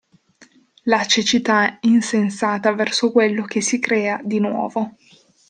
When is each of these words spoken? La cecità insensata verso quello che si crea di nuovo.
La 0.85 1.03
cecità 1.05 1.77
insensata 1.81 2.73
verso 2.73 3.11
quello 3.11 3.43
che 3.45 3.61
si 3.61 3.77
crea 3.77 4.19
di 4.23 4.39
nuovo. 4.39 4.95